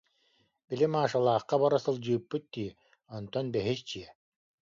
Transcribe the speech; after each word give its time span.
Били 0.67 0.85
Машалаахха 0.93 1.55
бара 1.61 1.79
сылдьыбыппыт 1.83 2.43
дии, 2.53 2.75
онтон 3.15 3.45
бэһис 3.53 3.79
дьиэ 3.87 4.07